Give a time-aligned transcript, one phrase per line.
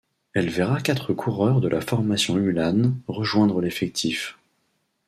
[0.33, 4.35] Elle verra quatre coureurs de la formation Ulan, rejoindre l'effectif.